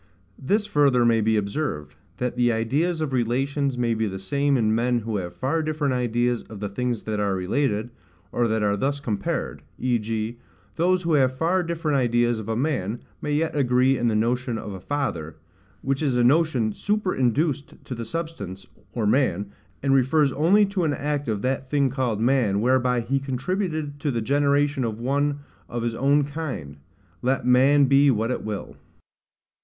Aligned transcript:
This 0.39 0.65
further 0.65 1.05
may 1.05 1.21
be 1.21 1.37
observed, 1.37 1.93
That 2.17 2.35
the 2.35 2.51
ideas 2.51 3.01
of 3.01 3.13
relations 3.13 3.77
may 3.77 3.93
be 3.93 4.07
the 4.07 4.17
same 4.17 4.57
in 4.57 4.73
men 4.73 5.01
who 5.01 5.17
have 5.17 5.35
far 5.35 5.61
different 5.61 5.93
ideas 5.93 6.41
of 6.49 6.59
the 6.59 6.69
things 6.69 7.03
that 7.03 7.19
are 7.19 7.35
related, 7.35 7.91
or 8.31 8.47
that 8.47 8.63
are 8.63 8.75
thus 8.75 8.99
compared: 8.99 9.61
v. 9.77 9.99
g. 9.99 10.39
those 10.75 11.03
who 11.03 11.13
have 11.13 11.37
far 11.37 11.61
different 11.61 11.97
ideas 11.99 12.39
of 12.39 12.49
a 12.49 12.55
man, 12.55 13.03
may 13.21 13.31
yet 13.33 13.55
agree 13.55 13.95
in 13.95 14.07
the 14.07 14.15
notion 14.15 14.57
of 14.57 14.73
a 14.73 14.79
father; 14.79 15.35
which 15.83 16.01
is 16.01 16.17
a 16.17 16.23
notion 16.23 16.71
superinduced 16.73 17.75
to 17.85 17.93
the 17.93 18.03
substance, 18.03 18.65
or 18.93 19.05
man, 19.05 19.51
and 19.83 19.93
refers 19.93 20.31
only 20.31 20.65
to 20.65 20.83
an 20.83 20.95
act 20.95 21.27
of 21.27 21.43
that 21.43 21.69
thing 21.69 21.91
called 21.91 22.19
man 22.19 22.59
whereby 22.59 23.01
he 23.01 23.19
contributed 23.19 23.99
to 23.99 24.09
the 24.09 24.19
generation 24.19 24.83
of 24.83 24.99
one 24.99 25.41
of 25.69 25.83
his 25.83 25.93
own 25.93 26.23
kind, 26.23 26.77
let 27.21 27.45
man 27.45 27.85
be 27.85 28.09
what 28.09 28.31
it 28.31 28.43
will. 28.43 28.75